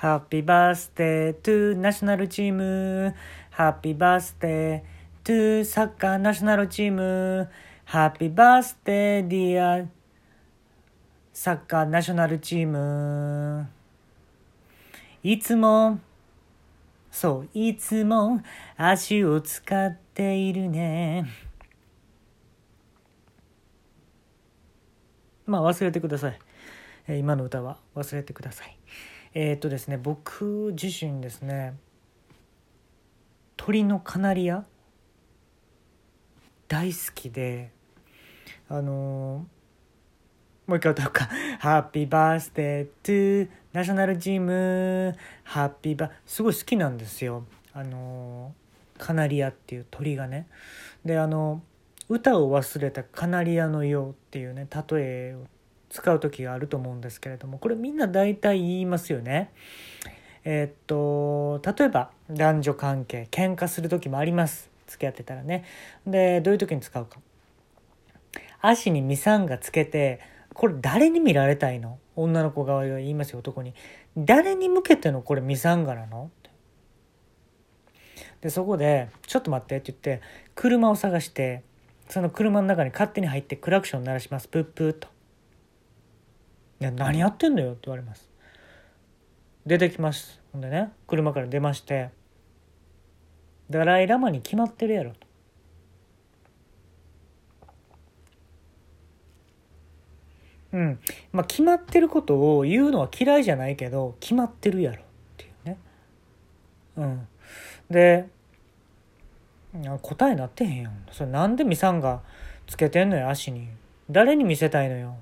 [0.00, 3.14] ハッピーバースデートゥーナショナルチーム
[3.50, 4.82] ハッピーバースデー
[5.26, 7.50] トゥーサッカーナショナルチーム
[7.84, 9.86] ハッピーバースデーディア
[11.34, 13.68] サッカーナショナルチーム
[15.22, 16.00] いつも
[17.10, 18.40] そういつも
[18.78, 21.26] 足を使っているね。
[25.44, 26.38] まあ忘れてください、
[27.18, 28.78] 今の歌は忘れてください。
[29.32, 31.74] えーとですね僕自身ですね
[33.56, 34.64] 鳥のカナリア
[36.66, 37.70] 大好きで
[38.68, 39.46] あの
[40.66, 41.28] もう一回歌おうか。
[41.58, 47.44] ハッピーバースデートゥーナショナルチームハッピーバーすごい好きなんですよ。
[47.72, 48.54] あの
[48.96, 50.46] カナリアっていう鳥がね。
[51.04, 51.60] であの
[52.08, 55.46] 歌を忘れたカナリアのようっていうね例えを
[55.90, 59.50] 使う時があると思うんですけれどもこれみんな大体言いますよね。
[60.44, 65.64] えーっと例えば男女関係喧嘩する時もあります付き合ってたらね。
[66.06, 67.18] でどういう時に使うか。
[68.62, 70.20] 足にミサンがつけて
[70.54, 71.98] これ誰に見られたいの？
[72.16, 73.74] 女の子側が言いますよ男に
[74.16, 76.30] 誰に向けてのこれミサンガなの？
[78.42, 81.62] でそこで「ちょっと待って」って言って車を探して
[82.08, 85.08] その車の中に勝手に入ってクラクション鳴らしますプップーと
[86.80, 88.28] 「や何やってんのよ」って言われます。
[89.66, 90.40] 出てきます。
[90.52, 92.10] ほんでね車から出まして
[93.70, 95.26] 「ダライ・ラマに決まってるやろ」と。
[100.72, 101.00] うん。
[101.32, 105.04] まあ、決まってることを言うのは嫌いじゃないけど決まってるやろっ
[105.36, 105.78] ていうね。
[106.96, 107.28] うん、
[107.90, 108.28] で
[110.02, 111.06] 答えなってへんやん。
[111.10, 112.22] それなんでミサンが
[112.66, 113.68] つけてんのよ足に。
[114.08, 115.16] 誰に見せたいのよ。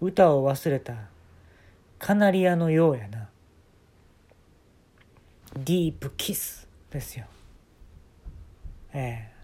[0.00, 0.94] 歌を忘れた。
[1.98, 3.28] カナリアのようやな。
[5.56, 7.24] ディープキスですよ。
[8.92, 9.36] ええ。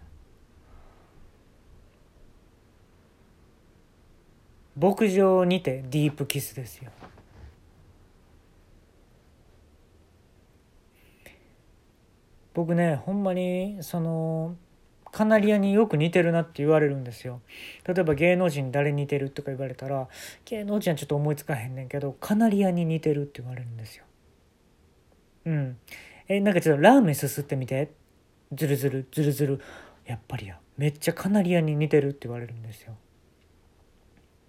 [4.79, 6.91] 牧場にてディープキスですよ。
[12.53, 14.55] 僕ねほんまにその
[15.13, 17.41] カナリアによく似てるなって言われるんですよ。
[17.87, 20.09] 例えば芸能人誰似てるとか言われたら
[20.45, 24.03] 芸能人はちょっと思いつかへんねんけどカナリアに似てるって言われるんですよ。
[25.45, 25.77] うん。
[26.27, 27.91] えなんかちょっとラーメンすすってみて。
[28.55, 29.61] ズルズルズルズル。
[30.05, 30.59] やっぱりや。
[30.77, 32.95] めっちゃカナリアに似てるって言われるんですよ。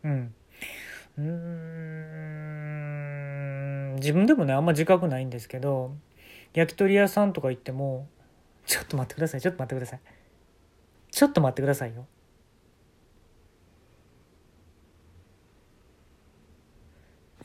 [0.05, 0.35] うん。
[1.19, 2.45] うん。
[3.97, 5.95] 自分でもねあんま自覚ないんですけど
[6.53, 8.09] 焼き鳥屋さんとか行っても
[8.67, 10.01] ちょっと待ってくださいちょっと待ってください。
[11.15, 12.07] ちょっと待ってくださいよ。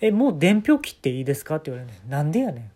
[0.01, 1.57] えもう伝票切っていいですか？
[1.57, 2.71] って言われるんですなんでやね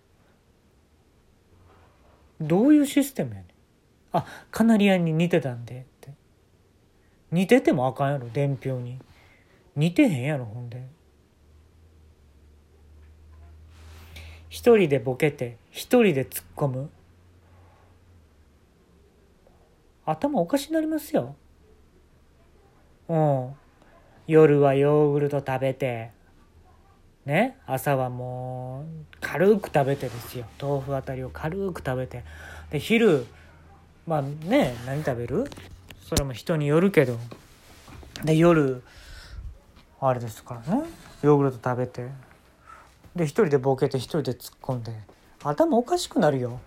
[2.39, 2.47] ん。
[2.47, 3.45] どういうシステムやねん。
[4.11, 5.79] あカナリアに似てたんで。
[5.79, 6.11] って。
[7.31, 8.99] 似ててもあかんやろ伝票に。
[9.75, 10.85] 似てへんやろほんで。
[14.47, 16.91] 一人でボケて一人で突っ込む。
[20.05, 21.35] 頭おかしになりますよ。
[23.07, 23.49] うん。
[24.27, 26.11] 夜はヨーグルト食べて。
[27.25, 27.57] ね？
[27.65, 30.45] 朝はもう軽く食べてですよ。
[30.61, 32.23] 豆腐あたりを軽く食べて。
[32.69, 33.25] で昼
[34.05, 35.45] まあね何食べる？
[36.09, 37.17] それも人によるけど。
[38.25, 38.83] で夜
[40.01, 40.83] あれですからね。
[41.21, 42.09] ヨーグルト食べて。
[43.15, 44.91] で一人でボケて一人で突っ込んで。
[45.45, 46.59] 頭おかしくなるよ。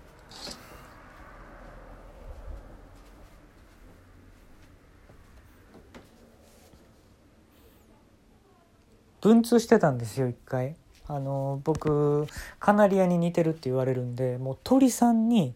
[9.27, 10.77] 文通してたんですよ一回。
[11.09, 12.27] あの僕
[12.61, 15.55] カナリアに似てるって言われるんでもう鳥さんに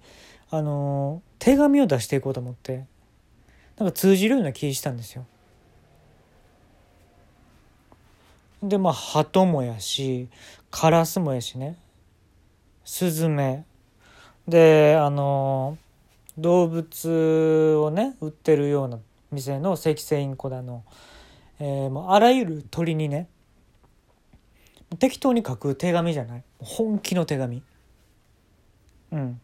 [0.50, 2.84] あの手紙を出していこうと思って
[3.78, 5.24] なんか通じるような気したんですよ。
[8.62, 10.28] でまあ鳩もやし
[10.72, 11.76] カラスもやしね。
[12.84, 13.64] スズメ。
[14.48, 15.78] であの
[16.38, 18.98] 動物をね売ってるような
[19.30, 20.82] 店のセキセインコだの、
[21.60, 23.28] えーもうあらゆる鳥にね
[24.98, 26.42] 適当に書く手紙じゃない？
[26.58, 27.62] 本気の手紙。
[29.12, 29.40] うん。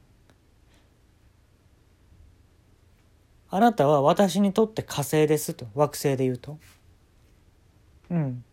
[3.49, 5.67] あなたは私にとって火星ですと。
[5.75, 6.59] 惑星で言うと。
[8.11, 8.45] うん。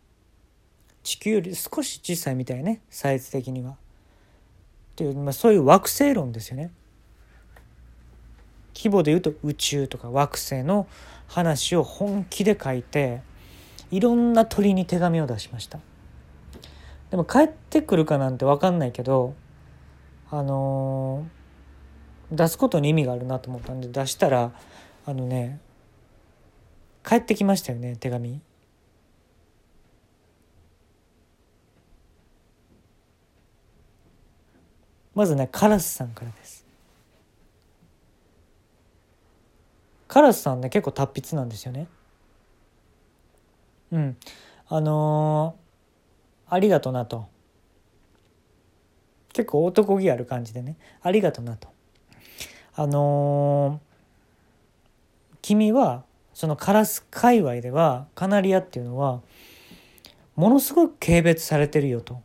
[1.01, 2.80] 地球より少し小さいみたいね。
[2.90, 3.72] サイズ的には。
[3.72, 3.75] っ
[4.95, 6.72] ていう、まあ、そういう惑星論ですよね。
[8.75, 10.88] 規模で言うと宇宙とか惑星の
[11.28, 13.22] 話を本気で書いて
[13.92, 15.80] いろんな鳥に手紙を出しました。
[17.13, 19.36] でも帰ってくるかなんて分かんないけど
[20.31, 24.51] あのー、出すことに意味があるなと思ったんで出したら
[25.06, 25.60] あのね
[27.07, 28.42] 帰ってきましたよね手紙。
[35.13, 36.66] まずねカラスさんからです。
[40.07, 41.88] カラスさんね結構達筆なんですよね。
[43.92, 44.18] うん。
[44.68, 45.62] あのー、
[46.54, 47.26] ありがとなと。
[49.34, 50.78] 結構男気ある感じでね。
[51.02, 51.68] ありがとなと。
[52.76, 56.04] あのー、君は
[56.36, 59.22] そのカラス界隈ではカナリアっていうのは
[60.36, 62.22] ものすごく軽蔑されてるよと。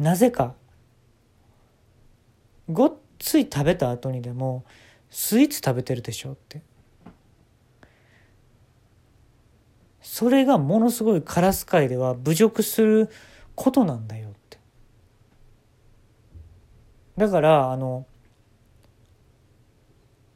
[0.00, 0.54] なぜか。
[2.68, 4.64] ごっつい食べた後にでも
[5.08, 6.62] スイーツ食べてるでしょって。
[10.00, 13.10] それがものすごいカラス界では侮辱する
[13.54, 14.58] ことなんだよって。
[17.16, 18.06] だからあの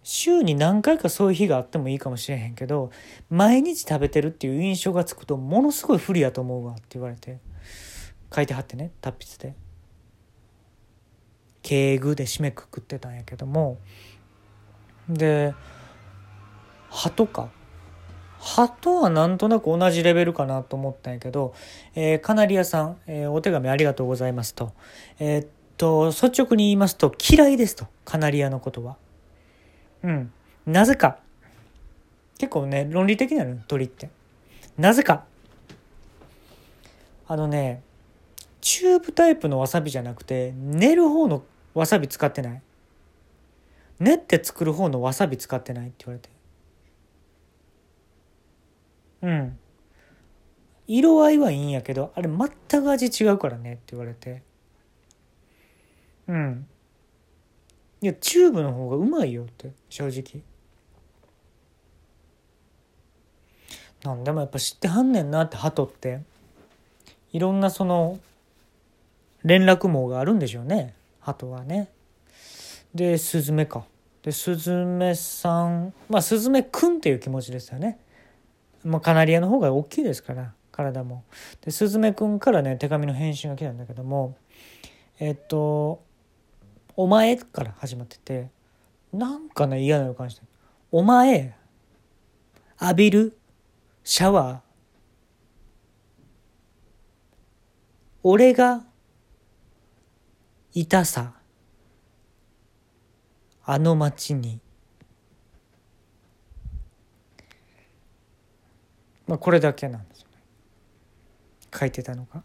[0.02, 2.90] 週に何回かそういう日があってもいいかもしれへんけど
[3.30, 7.38] 毎日食べてるっていう印象がつくとものすごい不利やと思うわって言われて。
[8.34, 9.54] 書いてはってね達筆で。
[11.62, 13.78] 敬具で締めくくってたんやけども。
[15.08, 15.54] で
[16.90, 17.50] 鳩か。
[18.44, 21.54] 鳩はなんとなく同じレベルかなと思ったんやけど、
[21.94, 24.72] えー、カナリアさん、えー、お手紙ありがとうございますと。
[25.18, 25.48] えー、っ
[25.78, 28.96] と、率直に言いますと嫌いですと、カナリアのことは。
[30.02, 30.32] うん。
[30.66, 31.18] なぜか。
[32.38, 34.10] 結構ね、論理的なの鳥って。
[34.76, 35.24] なぜか。
[37.26, 37.82] あのね、
[38.64, 41.44] チューブタイプのわさびじゃなくて練る方の
[41.74, 42.62] わさび使ってない
[44.00, 46.33] 練って作る方のわさび使ってないって言われて
[49.24, 49.58] うん
[50.86, 54.42] 色合いはいいんやけどあれ全く味違うからねって言われて
[56.28, 56.66] うん
[58.02, 60.42] いやチューブの方がうまいよって正直
[64.04, 66.20] なんでもやっぱ知ってはんねんなって鳩って
[67.32, 68.20] いろんなその
[69.42, 71.88] 連絡網があるんでしょうね鳩はね。
[72.94, 73.84] でスズメか。
[74.22, 77.98] でスズメさんまあスズメくんっていう気持ちですよね。
[78.84, 81.24] まあ、カナリアの方が大きいですから体も。
[81.62, 84.36] でスズメくんからね手紙の返信が来たんだけども
[85.18, 86.02] えっと
[86.96, 88.50] 「お前」から始まってて
[89.12, 90.42] なんかね嫌な予感して
[90.92, 91.54] 「お前
[92.80, 93.38] 浴びる？
[94.02, 94.60] シャワー？
[98.22, 98.84] 俺が
[100.74, 101.34] いたさ？
[103.64, 104.60] あの町に
[109.34, 110.38] まあこれだけなんですよね。
[111.76, 112.42] 書いてたのが。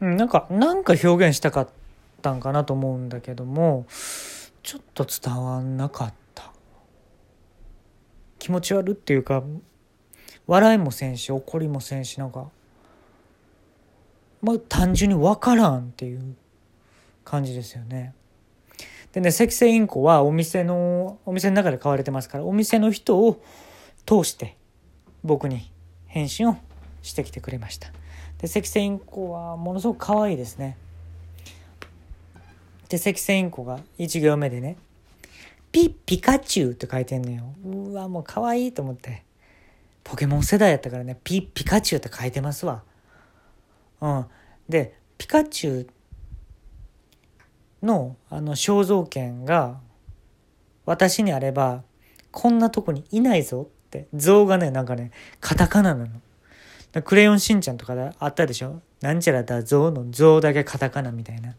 [0.00, 1.68] うんなんかなんか表現したかっ
[2.20, 3.86] たんかなと思うんだけども
[4.62, 6.50] ちょっと伝わんなかった。
[8.40, 9.44] 気持ち悪っていうか
[10.48, 12.48] 笑いもせんし怒りもせんしなんか
[14.42, 16.34] まあ単純に分からんっていう
[17.24, 18.14] 感じですよね。
[19.12, 23.40] でね積成イインコはお店のお店の中で買われてますからお店の人を
[24.08, 24.56] 通して
[25.22, 25.70] 僕に
[26.06, 26.56] 返信を
[27.02, 27.92] してきてくれました。
[28.38, 30.78] で積成インコはものすごく可愛いですね。
[32.88, 34.78] で積成インコが1行目でね
[35.70, 37.52] 「ピッピカチュウ」って書いてんのよ。
[37.66, 39.24] うわもう可愛いと思って。
[40.04, 42.82] ポケモン世代やったからね「ピッピカチュウ」って書いてますわ。
[44.00, 44.26] うん、
[44.66, 45.86] でピカチュウ
[47.82, 49.80] のあの肖像権が
[50.86, 51.82] 私にあれば
[52.30, 53.77] こんなとこにいないぞっ
[54.14, 57.02] 像がねなんかねカタカナなの。
[57.02, 58.80] クレヨンしんちゃんとかであったでしょ？
[59.00, 61.54] なんちゃらだ像の像だけカタカナみたいな。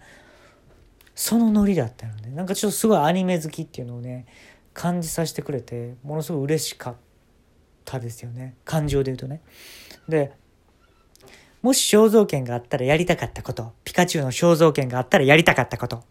[1.16, 2.30] そのノリだったのね。
[2.32, 4.26] なんかちょっとすごいアニメ好きっていうのをね
[4.74, 6.96] 感じさせてくれてものすごい嬉しかっ
[7.86, 9.42] たですよね感情で言うとね。
[10.08, 10.32] で
[11.62, 13.74] もし肖像権があったらやりたかったこと。
[13.84, 16.04] ピカチュウの肖像権があったらやりたかったこと。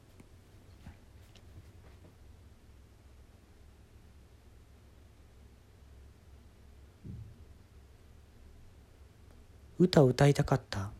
[9.78, 10.90] 歌を歌いたかった。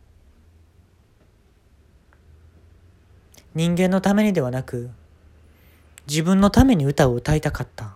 [3.55, 4.89] 人間のためにではなく、
[6.07, 7.95] 自分のために歌を歌いたかった。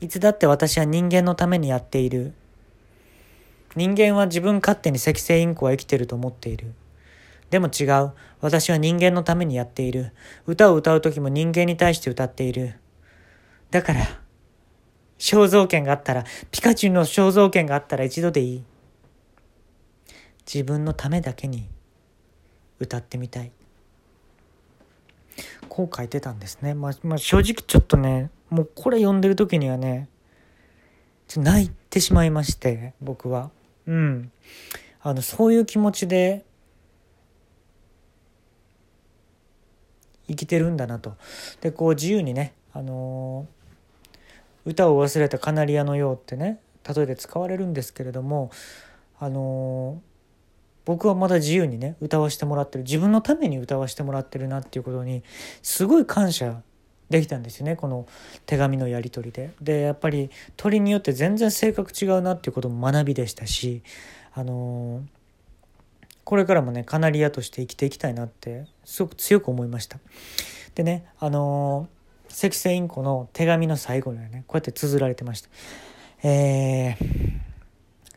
[0.00, 2.32] いつだって私は人間のためにやっている。
[3.76, 6.72] 人間は自分勝手に赤星インコは生きてると思っている。
[7.50, 8.12] でも違う。
[8.40, 10.12] 私は人間のためにやっている。
[10.46, 12.74] 歌を歌う時も人間に対して歌っている。
[13.70, 14.19] だから、
[15.20, 18.64] 肖像権があったら、ピカチュウの肖像権があったら一度でいい。
[20.52, 21.68] 自分のためだけに
[22.80, 23.52] 歌ってみたい。
[25.68, 26.74] こう書いてたんですね。
[26.74, 30.08] まあ、まあ、正直ちょっとね、もうこれ読んでる時にはね、
[31.28, 33.50] ちょ泣いてしまいまして、僕は。
[33.86, 34.32] うん。
[35.02, 36.46] あの、そういう気持ちで
[40.28, 41.16] 生きてるんだなと。
[41.60, 43.59] で、こう自由にね、あのー、
[44.64, 46.60] 歌を忘れたカナリアのようってね、
[46.94, 48.50] 例えで使われるんですけれども、
[49.18, 50.00] あの
[50.84, 55.22] 僕はまだ自由にね歌わせてもらってる自分のために歌わせてもらってるなっていうことに
[55.62, 56.62] すごい感謝
[57.10, 58.06] できたんですよねこの
[58.46, 59.50] 手紙のやり取りで。
[59.60, 63.82] でやっぱり鳥によって全然性格違うなっていうことも学びでしたし
[64.32, 65.02] あの、
[66.24, 69.98] これからもねカナリアとして生きていきたいなってすごく強く思いました。
[70.74, 71.99] でねあのー、
[72.30, 75.48] 赤星インコの手紙の最後にはねこうやって綴られてました。
[76.22, 77.50] えー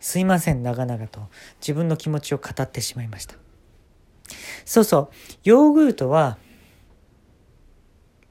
[0.04, 1.30] すいません、長々と
[1.62, 3.36] 自分の気持ちを語ってしまいました。
[4.66, 5.10] そうそう、
[5.46, 6.38] ヨーグルトは、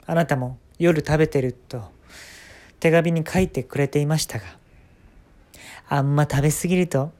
[0.05, 1.91] あなたも夜食べてると
[2.79, 4.45] 手紙に書いてくれていましたが、
[5.89, 7.11] あんま食べ過ぎると、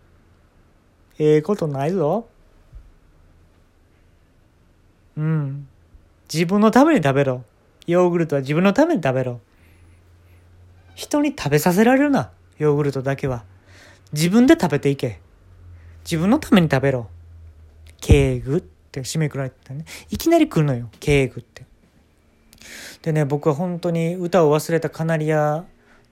[1.19, 2.29] ええー、ことないぞ。
[5.17, 5.67] うん。
[6.31, 7.43] 自分のために食べろ。
[7.87, 9.41] ヨーグルトは自分のために食べろ。
[10.95, 13.45] 人に食べさせられるな、ヨーグルトだけは。
[14.13, 15.21] 自分で食べていけ。
[16.05, 17.09] 自分のために食べろ。
[18.01, 19.85] 敬具って締めくられてたね。
[20.11, 21.65] いきなり来るのよ、敬具って。
[23.03, 25.65] でね、僕は本当に歌を忘れたカナリア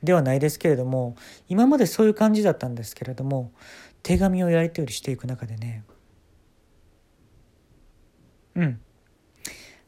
[0.03, 1.17] ではないですけれども、
[1.49, 3.53] 今までそういう感じだったんですけれども、
[4.03, 5.85] 手紙をやり取りしていく中でね、
[8.57, 8.81] うん。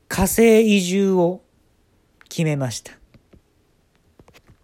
[0.08, 1.42] 火星移住を
[2.32, 3.01] 決めました。